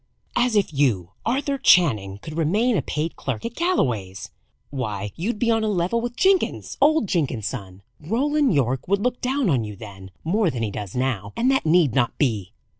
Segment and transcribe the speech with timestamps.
[0.35, 4.31] "As if you, Arthur Channing, could remain a paid clerk at Galloway's!
[4.71, 7.83] Why, you'd be on a level with Jenkins old Jenkins's son.
[7.99, 11.33] Roland Yorke would look down on you then; more than he does now.
[11.37, 12.51] And that need not be!"